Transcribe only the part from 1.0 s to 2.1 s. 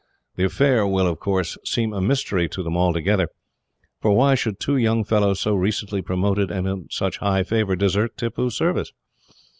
of course, seem a